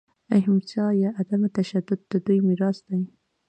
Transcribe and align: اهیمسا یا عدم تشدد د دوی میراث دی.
اهیمسا 0.35 0.85
یا 1.03 1.09
عدم 1.21 1.41
تشدد 1.57 1.99
د 2.11 2.13
دوی 2.25 2.39
میراث 2.47 2.77
دی. 2.87 3.01